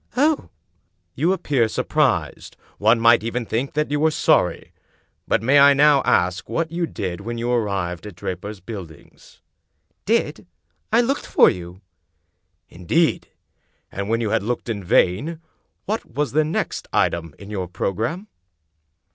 "Oh!" 0.17 0.49
"You 1.13 1.31
appear 1.31 1.67
surprised. 1.67 2.57
One 2.79 2.99
might 2.99 3.23
even 3.23 3.45
think 3.45 3.73
that 3.73 3.91
you 3.91 3.99
were 3.99 4.09
sorry. 4.09 4.73
But 5.27 5.43
may 5.43 5.59
I 5.59 5.75
now 5.75 6.01
ask 6.05 6.49
what 6.49 6.71
you 6.71 6.87
did 6.87 7.21
when 7.21 7.37
you 7.37 7.51
arrived 7.51 8.07
at 8.07 8.15
Draper's 8.15 8.61
Buildings?" 8.61 9.41
"Did! 10.07 10.47
I 10.91 11.01
looked 11.01 11.27
for 11.27 11.51
you!"" 11.51 11.81
Indeed! 12.77 13.27
And 13.91 14.09
when 14.09 14.21
you 14.21 14.31
had 14.31 14.41
looked 14.41 14.69
in 14.69 14.83
vain, 14.83 15.39
what 15.85 16.03
was 16.03 16.31
the 16.31 16.43
next 16.43 16.87
item 16.91 17.35
in 17.37 17.51
your 17.51 17.67
programme?" 17.67 18.27